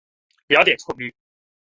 [0.47, 1.13] 雅典创立。